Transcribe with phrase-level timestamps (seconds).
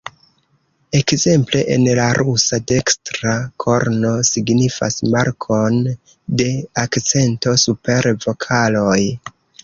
[0.99, 5.77] Ekzemple en la rusa dekstra korno signifas markon
[6.41, 6.47] de
[6.85, 8.97] akcento super vokaloj.